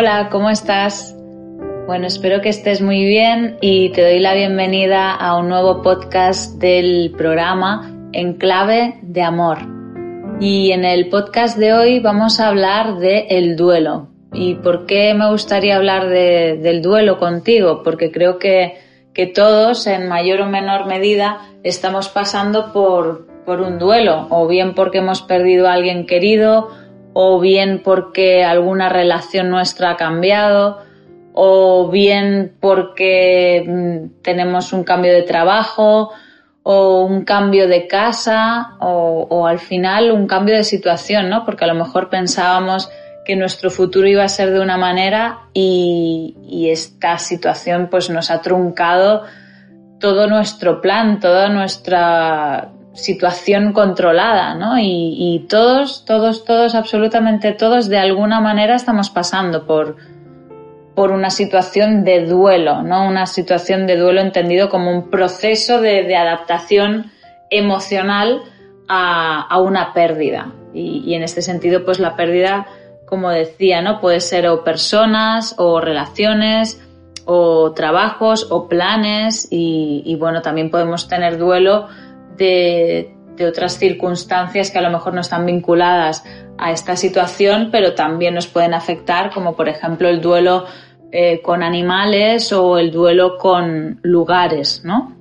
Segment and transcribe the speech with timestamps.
[0.00, 1.16] Hola, ¿cómo estás?
[1.88, 6.56] Bueno, espero que estés muy bien y te doy la bienvenida a un nuevo podcast
[6.60, 9.58] del programa En clave de amor.
[10.38, 14.06] Y en el podcast de hoy vamos a hablar de el duelo.
[14.32, 17.82] ¿Y por qué me gustaría hablar de, del duelo contigo?
[17.82, 18.78] Porque creo que,
[19.12, 24.76] que, todos, en mayor o menor medida, estamos pasando por, por un duelo, o bien
[24.76, 26.68] porque hemos perdido a alguien querido,
[27.20, 30.78] o bien porque alguna relación nuestra ha cambiado,
[31.32, 36.12] o bien porque mm, tenemos un cambio de trabajo,
[36.62, 41.44] o un cambio de casa, o, al final un cambio de situación, ¿no?
[41.44, 42.88] Porque a lo mejor pensábamos
[43.24, 48.30] que nuestro futuro iba a ser de una manera y, y esta situación pues nos
[48.30, 49.24] ha truncado
[49.98, 54.74] todo nuestro plan, toda nuestra situación controlada, ¿no?
[54.78, 59.96] Y, todos, todos, todos, absolutamente todos, de alguna manera estamos pasando por,
[60.94, 63.06] por una situación de duelo, ¿no?
[63.06, 67.12] Una situación de duelo entendido como un proceso de, adaptación
[67.50, 68.42] emocional
[68.88, 70.52] a, una pérdida.
[70.74, 72.66] Y, en este sentido, pues la pérdida,
[73.06, 74.00] como decía, ¿no?
[74.00, 76.82] Puede ser o personas, o relaciones,
[77.26, 81.88] o trabajos, o planes, y bueno, también podemos tener duelo
[82.38, 83.14] de,
[83.46, 86.24] otras circunstancias que a lo mejor no están vinculadas
[86.56, 90.64] a esta situación, pero también nos pueden afectar, como por ejemplo el duelo
[91.12, 95.16] eh, con animales o el duelo con lugares, ¿no?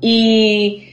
[0.00, 0.84] Y,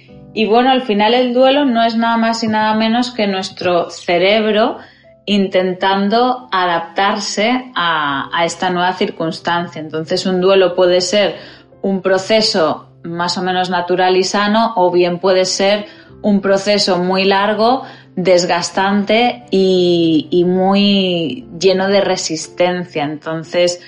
[0.48, 4.78] bueno, al final el duelo no es nada más y nada menos que nuestro cerebro
[5.26, 9.80] intentando adaptarse a, a esta nueva circunstancia.
[9.80, 11.36] Entonces un duelo puede ser
[11.82, 15.86] un proceso más o menos natural y sano o bien puede ser
[16.22, 17.84] un proceso muy largo,
[18.16, 23.04] desgastante y, muy lleno de resistencia.
[23.04, 23.82] Entonces,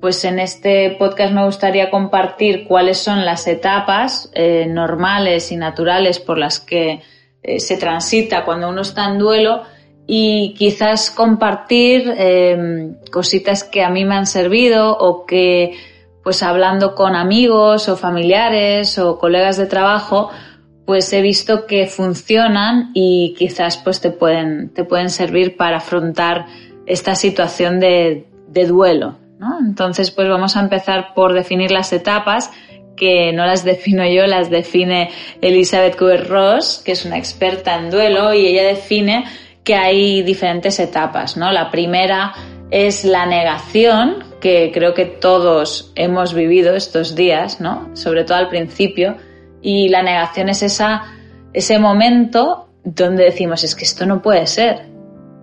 [0.00, 6.18] pues en este podcast me gustaría compartir cuáles son las etapas eh, normales y naturales
[6.18, 7.00] por las que
[7.42, 9.62] eh, se transita cuando uno está en duelo
[10.06, 15.76] y quizás compartir eh, cositas que a mí me han servido o que
[16.22, 20.30] pues hablando con amigos o familiares o colegas de trabajo,
[20.86, 26.46] pues he visto que funcionan y quizás pues te pueden, te pueden servir para afrontar
[26.86, 29.18] esta situación de, de duelo.
[29.38, 29.58] ¿no?
[29.60, 32.50] Entonces pues vamos a empezar por definir las etapas
[32.96, 35.10] que no las defino yo, las define
[35.40, 39.24] Elizabeth Kubler-Ross, que es una experta en duelo y ella define
[39.64, 41.50] que hay diferentes etapas, ¿no?
[41.50, 42.34] La primera
[42.70, 47.94] es la negación, que creo que todos hemos vivido estos días, ¿no?
[47.94, 49.16] Sobre todo al principio.
[49.62, 51.02] Y la negación es esa,
[51.52, 54.86] ese momento donde decimos, es que esto no puede ser,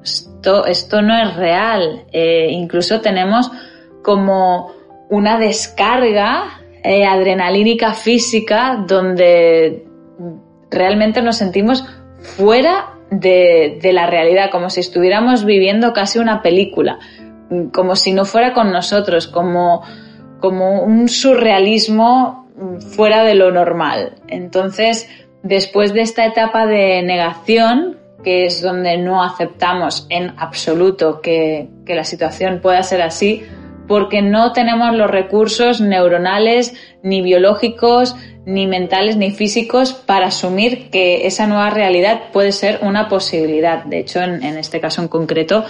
[0.04, 2.06] esto, esto no es real.
[2.12, 3.52] Eh, incluso tenemos
[4.02, 4.72] como
[5.10, 9.86] una descarga eh, adrenalínica física donde
[10.72, 11.86] realmente nos sentimos
[12.20, 17.00] fuera de, de, la realidad, como si estuviéramos viviendo casi una película
[17.74, 19.84] como si no fuera con nosotros, como,
[20.40, 22.48] como un surrealismo
[22.96, 24.16] fuera de lo normal.
[24.28, 25.10] Entonces,
[25.44, 31.96] después de esta etapa de negación, que es donde no aceptamos en absoluto que, que
[31.96, 33.44] la situación pueda ser así,
[33.88, 36.74] porque no tenemos los recursos neuronales,
[37.04, 43.08] ni biológicos, ni mentales, ni físicos para asumir que esa nueva realidad puede ser una
[43.08, 43.86] posibilidad.
[43.86, 45.64] De hecho, en, en este caso en concreto,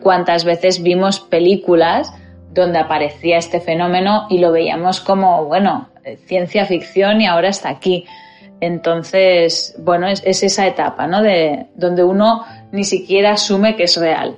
[0.00, 2.12] cuántas veces vimos películas
[2.52, 5.88] donde aparecía este fenómeno y lo veíamos como, bueno,
[6.26, 8.04] ciencia ficción y ahora está aquí.
[8.60, 11.22] Entonces, bueno, es, esa etapa, ¿no?
[11.22, 14.36] De donde uno ni siquiera asume que es real.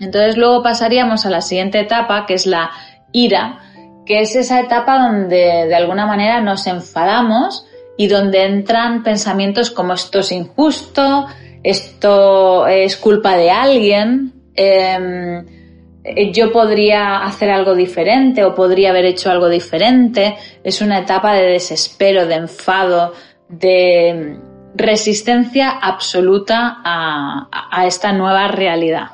[0.00, 2.70] Entonces luego pasaríamos a la siguiente etapa, que es la
[3.12, 3.60] ira,
[4.04, 9.92] que es esa etapa donde de alguna manera nos enfadamos y donde entran pensamientos como
[9.92, 11.26] esto es injusto,
[11.62, 15.44] esto es culpa de alguien, eh,
[16.32, 20.36] yo podría hacer algo diferente o podría haber hecho algo diferente.
[20.64, 23.12] Es una etapa de desespero, de enfado,
[23.48, 24.38] de
[24.74, 29.10] resistencia absoluta a, esta nueva realidad.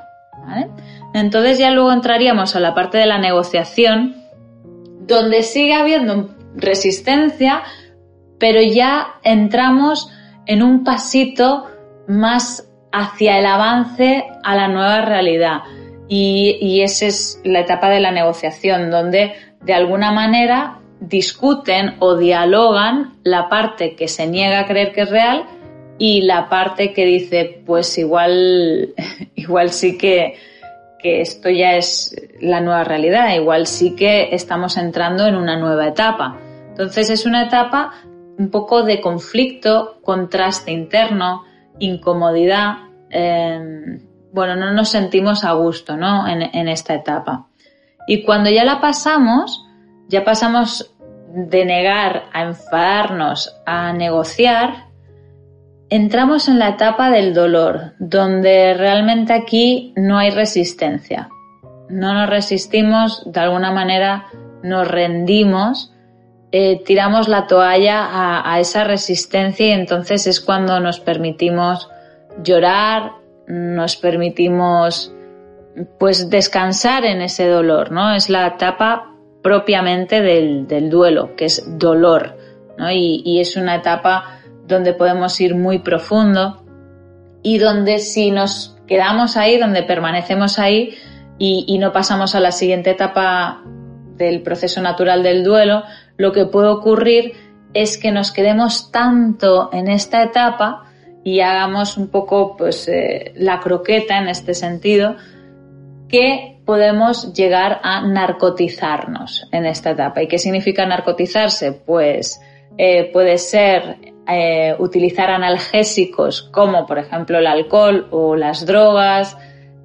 [1.14, 4.17] Entonces ya luego entraríamos a la parte de la negociación,
[5.06, 7.62] donde sigue habiendo resistencia,
[8.38, 10.11] pero ya entramos
[10.46, 11.67] en un pasito
[12.06, 15.61] más hacia el avance a la nueva realidad.
[16.08, 19.32] Y, y esa es la etapa de la negociación, donde
[19.62, 25.11] de alguna manera discuten o dialogan la parte que se niega a creer que es
[25.11, 25.44] real
[25.99, 28.94] y la parte que dice, pues igual,
[29.35, 30.37] igual sí que,
[30.99, 35.88] que esto ya es la nueva realidad, igual sí que estamos entrando en una nueva
[35.88, 36.38] etapa.
[36.70, 37.93] Entonces es una etapa
[38.38, 41.44] un poco de conflicto, contraste interno,
[41.81, 42.76] incomodidad.
[43.11, 44.00] Em,
[44.33, 46.27] bueno, no nos sentimos a gusto ¿no?
[46.29, 47.47] en, esta etapa.
[48.07, 49.65] Y cuando ya la pasamos,
[50.09, 50.95] ya pasamos
[51.33, 54.87] de negar a enfadarnos a negociar,
[55.91, 61.29] entramos en la etapa del dolor, donde realmente aquí no hay resistencia.
[61.89, 64.27] No nos resistimos, de alguna manera
[64.63, 65.93] nos rendimos,
[66.51, 68.09] eh, tiramos la toalla
[68.43, 71.91] a, esa resistencia y entonces es cuando nos permitimos
[72.43, 73.13] llorar,
[73.49, 75.12] nos permitimos
[75.99, 78.15] pues descansar en ese dolor, ¿no?
[78.15, 82.37] Es la etapa propiamente del, del duelo, que es dolor,
[82.77, 82.91] ¿no?
[82.91, 86.62] Y, y es una etapa donde podemos ir muy profundo
[87.43, 90.95] y donde si nos quedamos ahí, donde permanecemos ahí
[91.39, 93.62] y, y, no pasamos a la siguiente etapa
[94.17, 95.85] del proceso natural del duelo,
[96.17, 97.33] lo que puede ocurrir
[97.73, 100.88] es que nos quedemos tanto en esta etapa
[101.29, 105.17] y hagamos un poco pues eh, la croqueta en este sentido
[106.09, 110.23] que podemos llegar a narcotizarnos en esta etapa.
[110.23, 111.73] ¿Y qué significa narcotizarse?
[111.73, 112.41] Pues
[112.79, 119.37] eh, puede ser eh, utilizar analgésicos como por ejemplo el alcohol o las drogas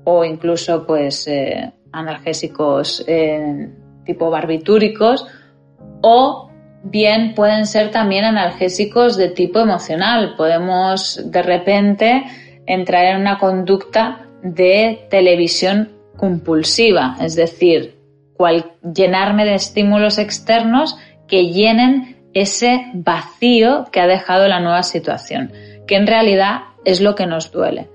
[0.05, 1.29] o incluso pues
[1.91, 3.05] analgésicos
[4.05, 5.25] tipo barbitúricos
[6.01, 6.52] o
[6.83, 10.35] bien pueden ser también analgésicos de tipo emocional.
[10.37, 12.23] Podemos de repente
[12.65, 17.97] entrar en una conducta de televisión compulsiva, es decir,
[18.33, 20.97] cual, llenarme de estímulos externos
[21.27, 25.51] que llenen ese vacío que ha dejado la nueva situación,
[25.87, 27.89] que en realidad es lo que nos duele.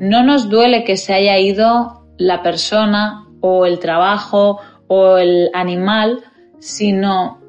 [0.00, 6.24] No nos duele que se haya ido la persona o el trabajo o el animal,
[6.58, 7.40] sino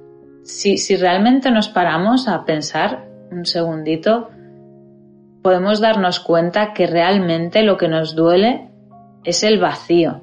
[0.43, 4.29] si, realmente nos paramos a pensar un segundito,
[5.41, 8.69] podemos darnos cuenta que realmente lo que nos duele
[9.23, 10.21] es el vacío,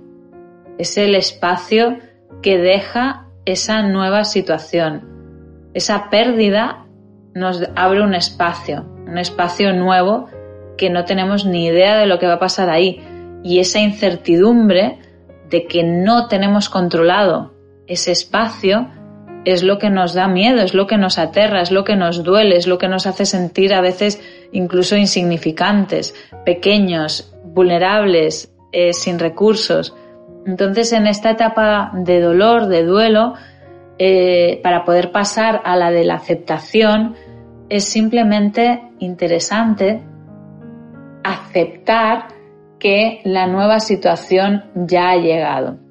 [0.78, 1.98] es el espacio
[2.42, 6.86] que deja esa nueva situación, esa pérdida
[7.34, 10.28] nos abre un espacio, un espacio nuevo
[10.76, 13.02] que no tenemos ni idea de lo que va a pasar ahí.
[13.42, 14.98] Y esa incertidumbre
[15.50, 17.52] de que no tenemos controlado
[17.86, 18.88] ese espacio
[19.52, 22.22] es lo que nos da miedo, es lo que nos aterra, es lo que nos
[22.22, 24.20] duele, es lo que nos hace sentir a veces
[24.52, 26.14] incluso insignificantes,
[26.44, 29.96] pequeños, vulnerables, eh, sin recursos.
[30.44, 33.34] Entonces en esta etapa de dolor, de duelo,
[33.98, 37.14] eh, para poder pasar a la de la aceptación,
[37.70, 40.02] es simplemente interesante
[41.24, 42.28] aceptar
[42.78, 45.87] que la nueva situación ya ha llegado.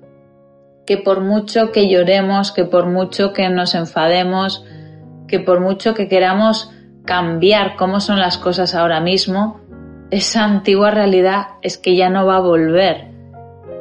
[0.88, 4.65] Que por mucho que lloremos, que por mucho que nos enfademos,
[5.27, 6.72] que por mucho que queramos
[7.06, 9.62] cambiar cómo son las cosas ahora mismo,
[10.10, 13.10] esa antigua realidad es que ya no va a volver.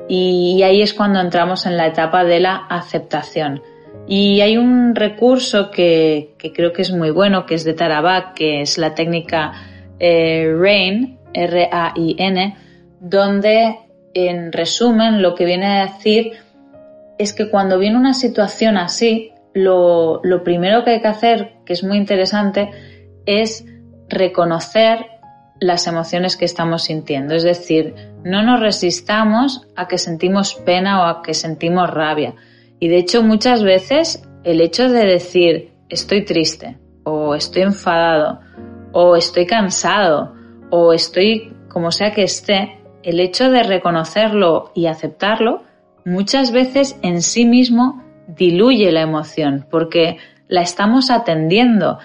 [0.08, 3.62] Y ahí es cuando entramos en la etapa de la aceptación.
[4.08, 8.60] Y hay un recurso que, creo que es muy bueno, que es de Tarabat, que
[8.60, 9.52] es la técnica
[9.98, 12.56] eh, RAIN, R-A-I-N,
[13.00, 13.78] donde
[14.14, 16.32] en resumen lo que viene a decir
[17.18, 21.82] es que cuando viene una situación así, lo, primero que hay que hacer, que es
[21.82, 22.70] muy interesante,
[23.24, 23.64] es
[24.08, 25.06] reconocer
[25.58, 27.34] las emociones que estamos sintiendo.
[27.34, 32.34] Es decir, no nos resistamos a que sentimos pena o a que sentimos rabia
[32.78, 38.40] y de hecho muchas veces el hecho de decir estoy triste o estoy enfadado
[38.92, 40.34] o estoy cansado
[40.70, 45.62] o estoy como sea que esté, el hecho de reconocerlo y aceptarlo
[46.06, 50.16] muchas veces en sí mismo diluye la emoción porque
[50.48, 51.98] la estamos atendiendo.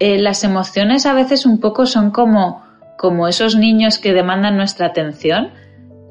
[0.00, 2.64] Eh, las emociones a veces un poco son como,
[2.96, 5.50] como esos niños que demandan nuestra atención.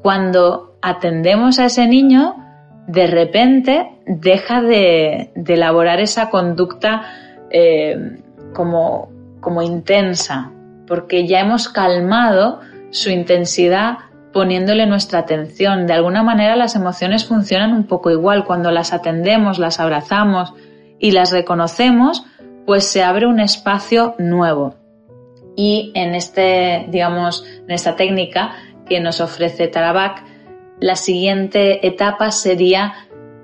[0.02, 2.36] Cuando atendemos a ese niño,
[2.86, 7.02] de repente deja de, elaborar esa conducta
[7.50, 8.20] eh,
[8.54, 9.10] como,
[9.40, 10.52] como intensa,
[10.86, 12.60] porque ya hemos calmado
[12.90, 13.98] su intensidad
[14.32, 15.86] poniéndole nuestra atención.
[15.86, 18.44] De alguna manera las emociones funcionan un poco igual.
[18.44, 20.52] Cuando las atendemos, las abrazamos
[20.98, 22.24] y las reconocemos,
[22.66, 24.74] pues se abre un espacio nuevo.
[25.56, 28.52] Y en este, digamos, en esta técnica
[28.86, 30.24] que nos ofrece Tarabak,
[30.80, 32.94] la siguiente etapa sería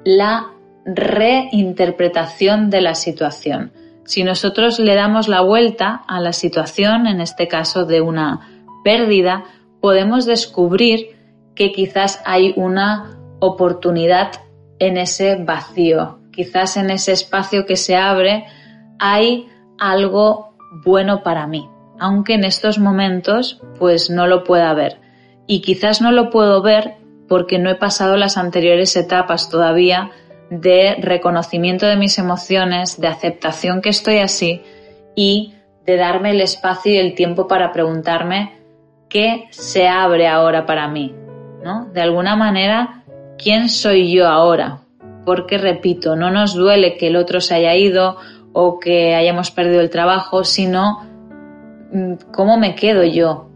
[0.05, 0.53] la
[0.85, 3.73] reinterpretación de la situación.
[4.05, 8.41] Si nosotros le damos la vuelta a la situación, en este caso de una
[8.85, 9.45] pérdida,
[9.85, 11.11] podemos descubrir
[11.55, 14.33] que quizás hay una oportunidad
[14.79, 18.47] en ese vacío, quizás en ese espacio que se abre
[18.99, 19.47] hay
[19.79, 25.03] algo bueno para mí, aunque en estos momentos pues no lo pueda ver.
[25.47, 26.95] Y quizás no lo puedo ver
[27.29, 30.13] porque no he pasado las anteriores etapas todavía
[30.49, 34.63] de reconocimiento de mis emociones, de aceptación que estoy así
[35.15, 35.53] y
[35.85, 38.64] de darme el espacio y el tiempo para preguntarme
[39.15, 41.15] qué se abre ahora para mí,
[41.63, 41.87] ¿no?
[41.93, 43.05] De alguna manera,
[43.39, 44.81] ¿quién soy yo ahora?
[45.25, 48.17] Porque repito, no nos duele que el otro se haya ido
[48.53, 51.07] o que hayamos perdido el trabajo, sino
[51.93, 53.51] mm, cómo me quedo yo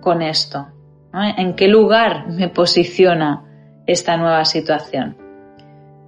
[0.00, 0.66] con esto,
[1.14, 3.44] en qué lugar me posiciona
[3.86, 5.16] esta nueva situación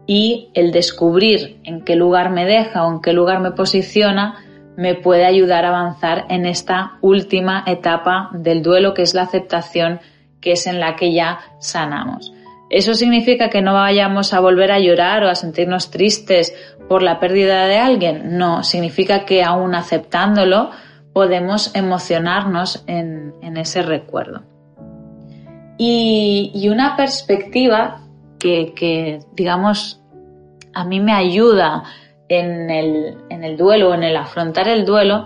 [0.09, 4.43] y el descubrir en qué lugar me deja o en qué lugar me posiciona
[4.79, 9.99] me puede ayudar a avanzar en esta última etapa del duelo que es la aceptación,
[10.41, 12.33] que es en la que ya sanamos.
[12.71, 16.55] ¿Eso significa que no vayamos a volver a llorar o a sentirnos tristes
[16.89, 18.39] por la pérdida de alguien?
[18.39, 20.71] No, significa que aún aceptándolo
[21.13, 24.43] podemos emocionarnos en, ese recuerdo.
[25.77, 28.03] Y, y, una perspectiva
[28.39, 30.01] que, que, digamos,
[30.73, 31.83] a mí me ayuda
[32.29, 35.25] en el, en el duelo, en el afrontar el duelo,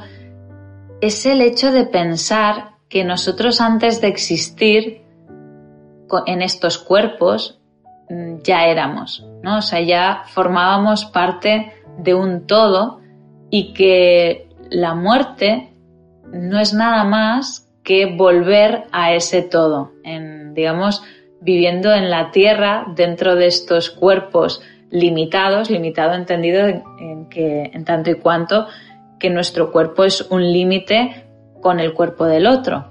[1.01, 5.03] es el hecho de pensar que nosotros antes de existir
[6.27, 7.59] en estos cuerpos
[8.09, 9.59] mm, ya éramos, ¿no?
[9.59, 13.01] O sea, ya formábamos parte de un todo
[13.51, 15.73] y que la muerte
[16.33, 21.03] no es nada más que volver a ese todo, en, digamos,
[21.41, 28.11] viviendo en la tierra dentro de estos cuerpos limitados, limitado entendido en, que en tanto
[28.11, 28.69] y cuanto
[29.19, 31.27] que nuestro cuerpo es un límite
[31.61, 32.85] con el cuerpo del otro.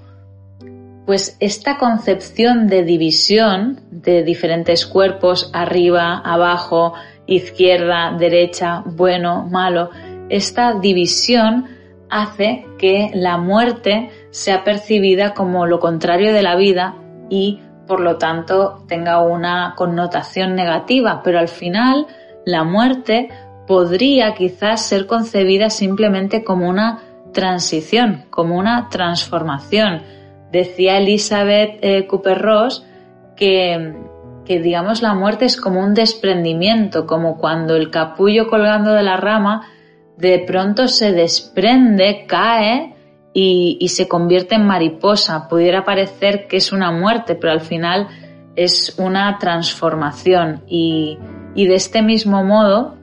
[1.06, 6.94] Pues esta concepción de división de diferentes cuerpos, arriba, abajo,
[7.26, 9.90] izquierda, derecha, bueno, malo,
[10.28, 11.66] esta división
[12.10, 16.96] hace que la muerte sea percibida como lo contrario de la vida
[17.30, 22.06] y por lo tanto tenga una connotación negativa, pero al final
[22.44, 23.28] la muerte
[23.66, 27.00] podría quizás ser concebida simplemente como una
[27.32, 30.02] transición, como una transformación.
[30.50, 32.84] Decía Elizabeth eh, Cooper Ross
[33.36, 33.94] que,
[34.44, 39.16] que, digamos, la muerte es como un desprendimiento, como cuando el capullo colgando de la
[39.16, 39.66] rama
[40.18, 42.94] de pronto se desprende, cae
[43.34, 45.48] y, se convierte en mariposa.
[45.48, 48.08] Pudiera parecer que es una muerte, pero al final
[48.56, 51.18] es una transformación y,
[51.54, 52.96] de este mismo modo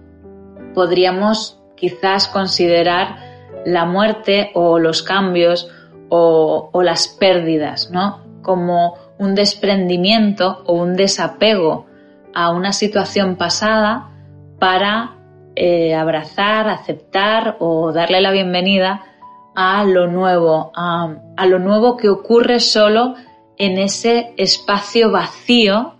[0.74, 3.18] podríamos quizás considerar
[3.66, 5.72] la muerte o los cambios
[6.10, 8.24] o, las pérdidas, ¿no?
[8.42, 11.86] Como un desprendimiento o un desapego
[12.34, 14.10] a una situación pasada
[14.60, 15.16] para
[15.56, 19.04] eh, abrazar, aceptar o darle la bienvenida
[19.62, 23.16] a lo nuevo, a, lo nuevo que ocurre solo
[23.58, 25.96] en ese espacio vacío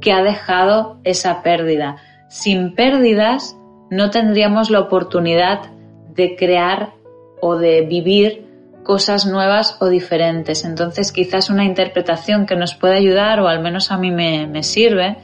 [0.00, 1.96] que ha dejado esa pérdida.
[2.28, 3.56] Sin pérdidas
[3.90, 5.72] no tendríamos la oportunidad
[6.14, 6.92] de crear
[7.40, 8.46] o de vivir
[8.84, 10.64] cosas nuevas o diferentes.
[10.64, 14.62] Entonces quizás una interpretación que nos puede ayudar, o al menos a mí me, me
[14.62, 15.16] sirve,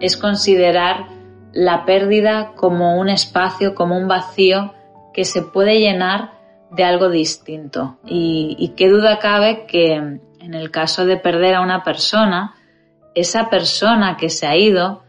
[0.00, 1.08] es considerar
[1.52, 4.72] la pérdida como un espacio, como un vacío
[5.12, 6.35] que se puede llenar
[6.70, 7.98] de algo distinto.
[8.06, 12.54] Y, qué duda cabe que en el caso de perder a una persona,
[13.14, 15.02] esa persona que se ha ido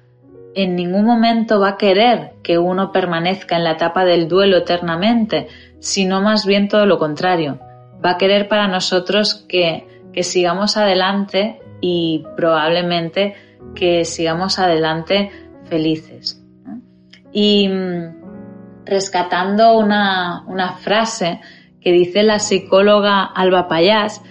[0.55, 5.47] en ningún momento va a querer que uno permanezca en la etapa del duelo eternamente,
[5.79, 7.59] sino más bien todo lo contrario.
[8.03, 13.35] Va a querer para nosotros que, que sigamos adelante y probablemente
[13.75, 15.29] que sigamos adelante
[15.65, 16.41] felices.
[17.31, 17.69] Y
[18.88, 20.44] rescatando una,
[20.79, 21.39] frase
[21.82, 24.22] que dice la psicóloga Alba Payás.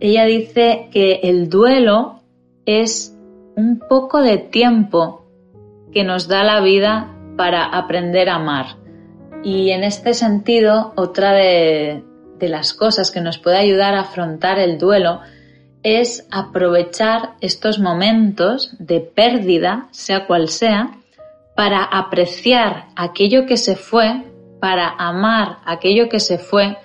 [0.00, 2.22] Ella dice que el duelo
[2.66, 3.16] es
[3.56, 5.26] un poco de tiempo
[5.92, 8.76] que nos da la vida para aprender a amar.
[9.42, 12.04] Y en este sentido, otra de,
[12.38, 15.20] de las cosas que nos puede ayudar a afrontar el duelo
[15.82, 20.99] es aprovechar estos momentos de pérdida, sea cual sea,
[21.60, 24.24] para apreciar aquello que se fue,
[24.62, 26.78] para amar aquello que se fue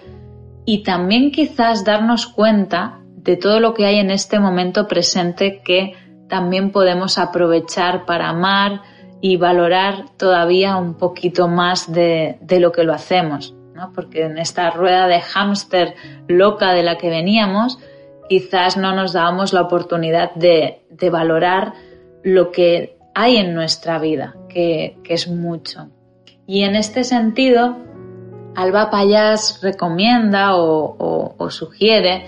[0.65, 5.93] y también quizás darnos cuenta de todo lo que hay en este momento presente que
[6.27, 8.81] también podemos aprovechar para amar
[9.21, 13.93] y valorar todavía un poquito más de, lo que lo hacemos, ¿no?
[13.93, 15.95] porque en esta rueda de hámster
[16.27, 17.79] loca de la que veníamos,
[18.27, 21.75] quizás no nos dábamos la oportunidad de, valorar
[22.23, 25.89] lo que hay en nuestra vida, que, es mucho.
[26.47, 27.77] Y en este sentido,
[28.55, 32.25] Alba Payas recomienda o, sugiere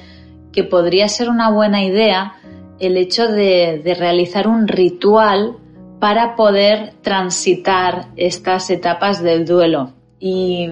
[0.51, 2.36] que podría ser una buena idea
[2.79, 5.55] el hecho de, realizar un ritual
[6.00, 9.93] para poder transitar estas etapas del duelo.
[10.19, 10.69] Y,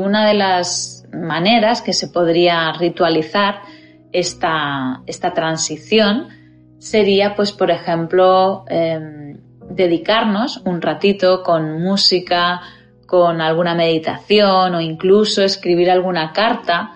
[0.00, 3.62] una de las maneras que se podría ritualizar
[4.12, 6.28] esta, esta transición
[6.78, 9.31] sería, pues, por ejemplo, em,
[9.74, 12.60] dedicarnos un ratito con música,
[13.06, 16.92] con alguna meditación o incluso escribir alguna carta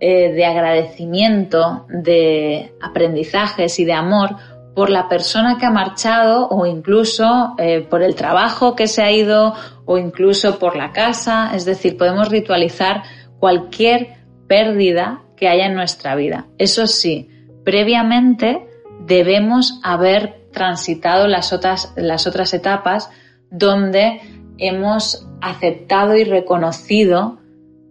[0.00, 4.36] eh, de agradecimiento, de aprendizajes y de amor
[4.74, 9.10] por la persona que ha marchado o incluso eh, por el trabajo que se ha
[9.10, 9.54] ido
[9.86, 11.50] o incluso por la casa.
[11.54, 13.02] Es decir, podemos ritualizar
[13.40, 16.46] cualquier pérdida que haya en nuestra vida.
[16.58, 17.28] Eso sí,
[17.64, 18.68] previamente
[19.00, 23.10] debemos haber transitado las otras, las otras etapas
[23.50, 24.20] donde
[24.58, 27.38] hemos aceptado y reconocido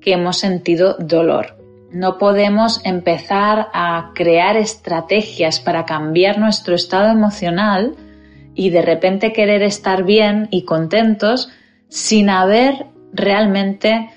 [0.01, 1.57] que hemos sentido dolor.
[1.91, 7.95] No podemos empezar a crear estrategias para cambiar nuestro estado emocional
[8.53, 11.49] y de repente querer estar bien y contentos
[11.87, 14.09] sin haber realmente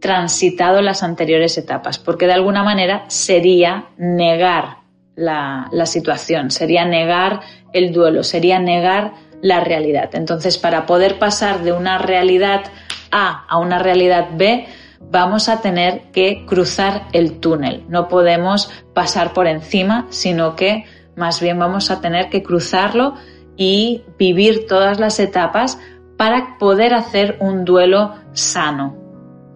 [0.00, 4.77] transitado las anteriores etapas, porque de alguna manera sería negar
[5.18, 7.40] la, situación, sería negar
[7.72, 10.10] el duelo, sería negar la realidad.
[10.12, 12.62] Entonces, para poder pasar de una realidad
[13.10, 14.66] A a una realidad B,
[15.00, 17.84] vamos a tener que cruzar el túnel.
[17.88, 20.84] No podemos pasar por encima, sino que
[21.16, 23.14] más bien vamos a tener que cruzarlo
[23.56, 25.80] y vivir todas las etapas
[26.16, 28.96] para poder hacer un duelo sano.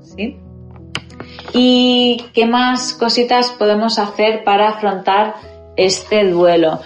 [0.01, 0.39] ¿Sí?
[1.53, 6.81] ¿Y qué más cositas podemos hacer para afrontar este duelo?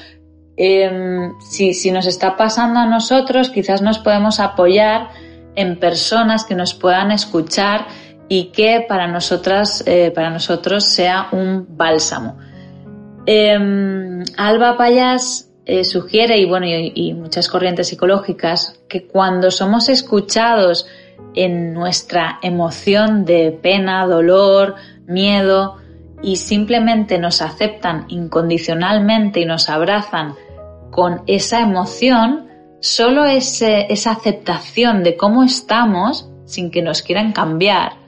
[0.57, 5.11] Em, si, si nos está pasando a nosotros, quizás nos podemos apoyar
[5.55, 7.87] en personas que nos puedan escuchar
[8.29, 12.39] y que para nosotras, eh, para nosotros sea un bálsamo.
[13.27, 20.87] Em, Alba Payas eh, sugiere, y bueno, y, muchas corrientes psicológicas, que cuando somos escuchados
[21.35, 25.79] en nuestra emoción de pena, dolor, miedo,
[26.23, 30.35] y simplemente nos aceptan incondicionalmente y nos abrazan
[30.91, 32.49] con esa emoción,
[32.81, 38.07] solo esa aceptación de cómo estamos, sin que nos quieran cambiar,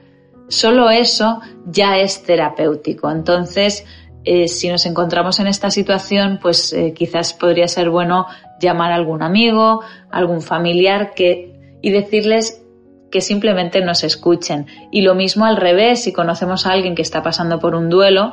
[0.49, 3.11] Solo eso ya es terapéutico.
[3.11, 3.85] Entonces,
[4.25, 8.27] eh, si nos encontramos en esta situación, pues eh, quizás podría ser bueno
[8.59, 12.63] llamar a algún amigo, algún familiar que, y decirles
[13.11, 14.67] que simplemente nos escuchen.
[14.91, 18.33] Y lo mismo al revés, si conocemos a alguien que está pasando por un duelo,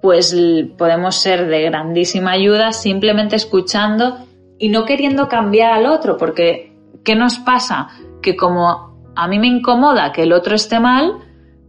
[0.00, 0.36] pues
[0.76, 4.18] podemos ser de grandísima ayuda simplemente escuchando
[4.58, 6.72] y no queriendo cambiar al otro, porque
[7.04, 7.88] ¿qué nos pasa?
[8.20, 11.18] Que como a mí me incomoda que el otro esté mal,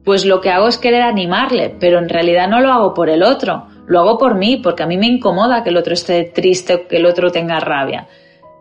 [0.03, 3.23] pues lo que hago es querer animarle, pero en realidad no lo hago por el
[3.23, 6.75] otro, lo hago por mí, porque a mí me incomoda que el otro esté triste
[6.75, 8.07] o que el otro tenga rabia.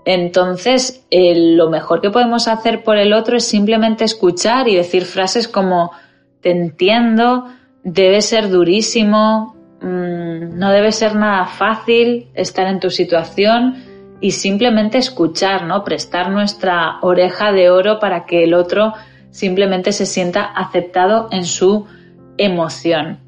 [0.05, 5.47] Entonces, lo mejor que podemos hacer por el otro es simplemente escuchar y decir frases
[5.47, 5.93] como
[6.41, 7.47] te entiendo,
[7.85, 13.85] debe ser durísimo, mm, no debe ser nada fácil estar en tu situación
[14.21, 15.85] y simplemente escuchar, ¿no?
[15.85, 18.93] Prestar nuestra oreja de oro para que el otro
[19.31, 21.87] simplemente se sienta aceptado en su
[22.39, 23.19] emoción.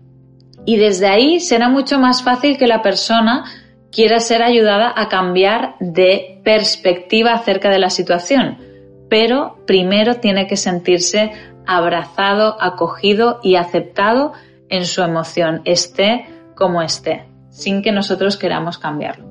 [0.65, 3.45] Y desde ahí será mucho más fácil que la persona
[3.95, 8.59] quiera ser ayudada a cambiar de perspectiva acerca de la situación.
[9.09, 11.31] Pero primero tiene que sentirse
[11.67, 14.33] abrazado, acogido y aceptado
[14.69, 16.27] en su emoción, esté
[16.57, 19.27] como esté, sin que nosotros queramos cambiarlo.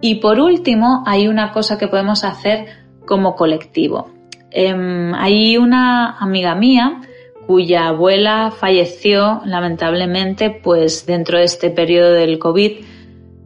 [0.00, 2.66] Y por último, hay una cosa que podemos hacer
[3.06, 4.10] como colectivo.
[4.50, 7.00] Em, hay una amiga mía
[7.46, 12.93] cuya abuela falleció lamentablemente pues dentro de este periodo del COVID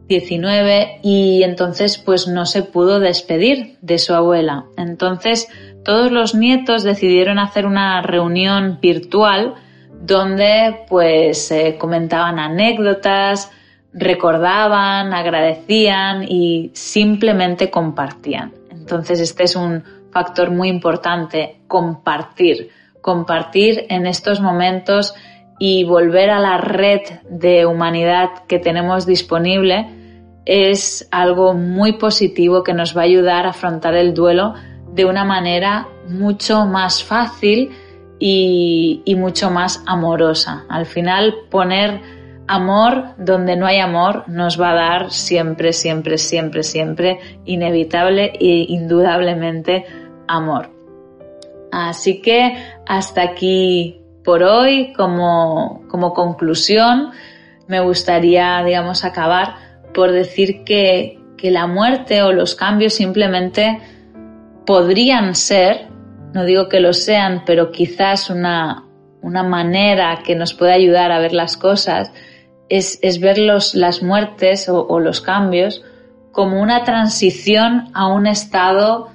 [0.09, 4.65] 19 y entonces pues no se pudo despedir de su abuela.
[4.75, 5.47] Entonces
[5.85, 9.53] todos los nietos decidieron hacer una reunión virtual
[10.01, 13.51] donde pues comentaban anécdotas,
[13.93, 18.51] recordaban, agradecían y simplemente compartían.
[18.71, 25.13] Entonces este es un factor muy importante, compartir, compartir en estos momentos
[25.59, 29.98] y volver a la red de humanidad que tenemos disponible
[30.45, 34.53] es algo muy positivo que nos va a ayudar a afrontar el duelo
[34.93, 37.71] de una manera mucho más fácil
[38.19, 40.65] y, mucho más amorosa.
[40.69, 42.01] Al final, poner
[42.47, 48.65] amor donde no hay amor nos va a dar siempre, siempre, siempre, siempre inevitable e
[48.69, 49.85] indudablemente
[50.27, 50.69] amor.
[51.71, 57.11] Así que hasta aquí por hoy, como, como conclusión,
[57.67, 63.79] me gustaría, digamos, acabar por decir que, que la muerte o los cambios simplemente
[64.65, 65.87] podrían ser,
[66.33, 68.85] no digo que lo sean, pero quizás una,
[69.21, 72.11] una manera que nos puede ayudar a ver las cosas
[72.69, 75.83] es, es ver los, las muertes o, los cambios
[76.31, 79.09] como una transición a un estado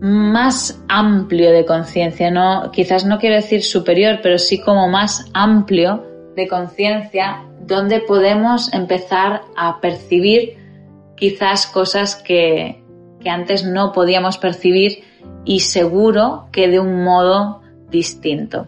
[0.00, 6.04] más amplio de conciencia, no, quizás no quiero decir superior, pero sí como más amplio
[6.34, 10.58] de conciencia, donde podemos empezar a percibir
[11.16, 12.82] quizás cosas que,
[13.20, 15.04] que antes no podíamos percibir
[15.44, 18.66] y seguro que de un modo distinto.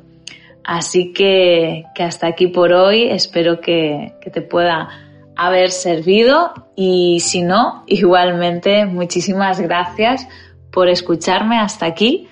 [0.63, 4.89] Así que, que hasta aquí por hoy, espero que, que te pueda
[5.37, 10.27] haber servido y si no, igualmente muchísimas gracias
[10.71, 12.29] por escucharme hasta aquí.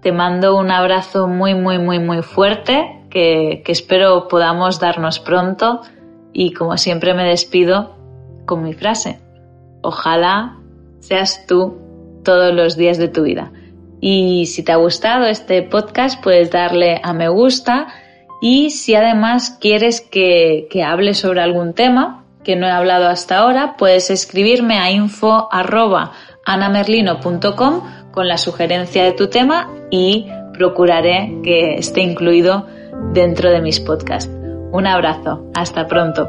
[0.00, 5.82] Te mando un abrazo muy, muy, muy, muy fuerte que, que espero podamos darnos pronto
[6.38, 7.96] y como siempre me despido
[8.44, 9.18] con mi frase.
[9.80, 10.58] Ojalá
[11.00, 11.78] seas tú
[12.24, 13.52] todos los días de tu vida.
[14.02, 17.86] Y si te ha gustado este podcast, puedes darle a me gusta.
[18.42, 23.38] Y si además quieres que, que hable sobre algún tema que no he hablado hasta
[23.38, 25.48] ahora, puedes escribirme a info
[28.12, 32.66] con la sugerencia de tu tema y procuraré que esté incluido
[33.14, 34.35] dentro de mis podcasts.
[34.76, 36.28] Un abrazo, hasta pronto.